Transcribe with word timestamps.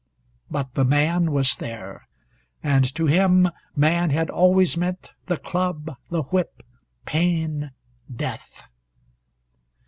But 0.49 0.73
the 0.73 0.83
man 0.83 1.31
was 1.31 1.57
there, 1.57 2.07
and 2.63 2.85
to 2.95 3.05
him 3.05 3.49
man 3.75 4.09
had 4.09 4.31
always 4.31 4.75
meant 4.75 5.11
the 5.27 5.37
club, 5.37 5.95
the 6.09 6.23
whip, 6.23 6.63
pain, 7.05 7.69
death. 8.11 8.63